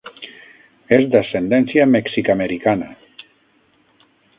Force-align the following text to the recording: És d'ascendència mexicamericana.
És 0.97 1.05
d'ascendència 1.11 1.87
mexicamericana. 1.99 2.91